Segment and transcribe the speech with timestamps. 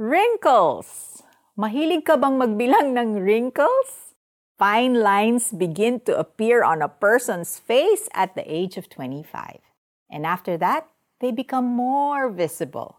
[0.00, 1.20] Wrinkles!
[1.60, 4.16] Mahilig ka bang magbilang ng wrinkles?
[4.56, 9.60] Fine lines begin to appear on a person's face at the age of 25.
[10.08, 10.88] And after that,
[11.20, 12.96] they become more visible.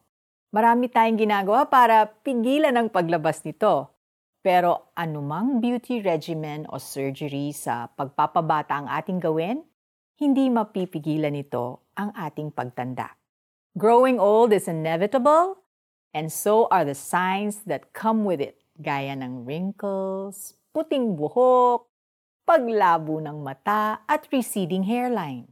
[0.54, 3.90] Marami tayong ginagawa para pigilan ang paglabas nito.
[4.46, 9.66] Pero anumang beauty regimen o surgery sa pagpapabata ang ating gawin,
[10.22, 13.18] hindi mapipigilan nito ang ating pagtanda.
[13.74, 15.61] Growing old is inevitable
[16.12, 21.88] And so are the signs that come with it, gaya ng wrinkles, puting buhok,
[22.44, 25.48] paglabo ng mata, at receding hairline.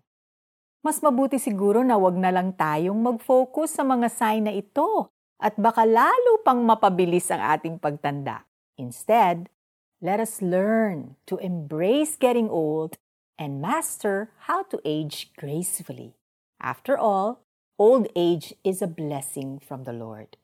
[0.83, 5.07] Mas mabuti siguro na wag na lang tayong mag-focus sa mga sign na ito
[5.39, 8.43] at baka lalo pang mapabilis ang ating pagtanda.
[8.75, 9.47] Instead,
[10.03, 12.99] let us learn to embrace getting old
[13.39, 16.19] and master how to age gracefully.
[16.59, 17.47] After all,
[17.79, 20.35] old age is a blessing from the Lord.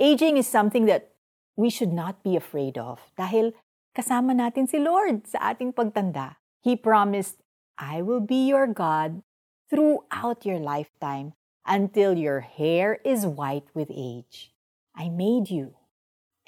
[0.00, 1.12] Aging is something that
[1.60, 3.52] we should not be afraid of dahil
[3.92, 6.40] kasama natin si Lord sa ating pagtanda.
[6.64, 7.44] He promised,
[7.76, 9.20] I will be your God
[9.68, 11.36] throughout your lifetime
[11.68, 14.56] until your hair is white with age.
[14.96, 15.76] I made you,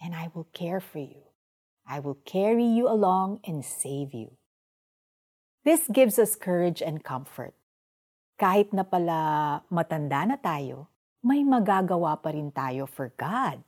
[0.01, 1.29] and I will care for you.
[1.85, 4.41] I will carry you along and save you.
[5.61, 7.53] This gives us courage and comfort.
[8.41, 10.92] Kahit na pala matanda na tayo,
[11.23, 13.63] may magagawa pa rin tayo for God.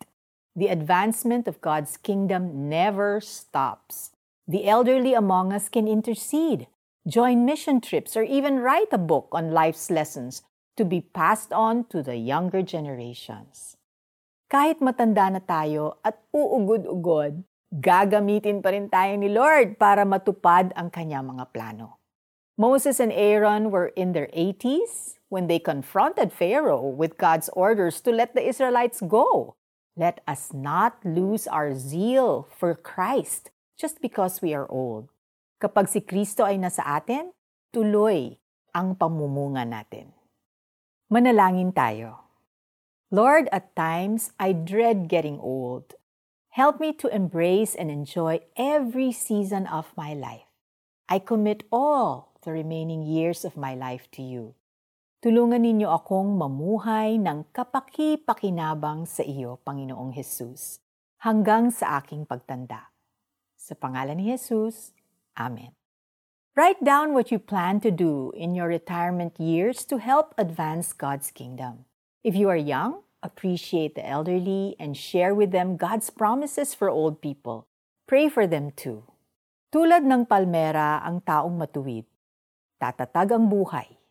[0.59, 4.11] The advancement of God's kingdom never stops.
[4.51, 6.67] The elderly among us can intercede,
[7.07, 10.43] join mission trips, or even write a book on life's lessons
[10.75, 13.79] to be passed on to the younger generations.
[14.51, 20.91] Kahit matanda na tayo at uugod-ugod, gagamitin pa rin tayo ni Lord para matupad ang
[20.91, 22.03] kanyang mga plano.
[22.55, 28.15] Moses and Aaron were in their 80s when they confronted Pharaoh with God's orders to
[28.15, 29.59] let the Israelites go.
[29.99, 35.11] Let us not lose our zeal for Christ just because we are old.
[35.59, 37.35] Kapag si Kristo ay nasa atin,
[37.75, 38.39] tuloy
[38.71, 40.15] ang pamumunga natin.
[41.11, 42.23] Manalangin tayo.
[43.11, 45.99] Lord, at times I dread getting old.
[46.55, 50.47] Help me to embrace and enjoy every season of my life.
[51.11, 54.55] I commit all the remaining years of my life to you.
[55.25, 60.85] Tulungan ninyo akong mamuhay ng kapaki-pakinabang sa iyo, Panginoong Hesus,
[61.25, 62.93] hanggang sa aking pagtanda.
[63.57, 64.93] Sa pangalan ni Jesus,
[65.33, 65.73] Amen.
[66.53, 71.33] Write down what you plan to do in your retirement years to help advance God's
[71.33, 71.89] kingdom.
[72.21, 77.25] If you are young, appreciate the elderly and share with them God's promises for old
[77.25, 77.65] people.
[78.05, 79.09] Pray for them too.
[79.73, 82.05] Tulad ng palmera ang taong matuwid,
[82.77, 84.04] tatatag ang buhay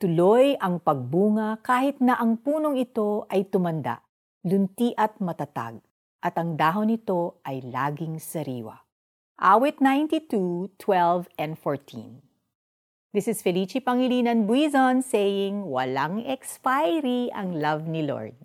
[0.00, 4.00] Tuloy ang pagbunga kahit na ang punong ito ay tumanda,
[4.48, 5.76] lunti at matatag,
[6.24, 8.80] at ang dahon nito ay laging sariwa.
[9.36, 12.24] Awit 92, 12 and 14
[13.12, 18.40] This is Felici Pangilinan Buizon saying, walang expiry ang love ni Lord.